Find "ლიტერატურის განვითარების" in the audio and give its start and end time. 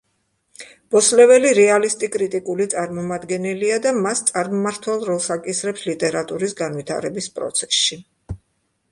5.91-7.29